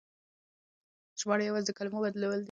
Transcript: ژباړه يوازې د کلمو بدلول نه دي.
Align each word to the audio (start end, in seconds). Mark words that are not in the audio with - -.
ژباړه 1.19 1.43
يوازې 1.45 1.65
د 1.67 1.75
کلمو 1.77 2.03
بدلول 2.03 2.31
نه 2.33 2.37
دي. 2.37 2.39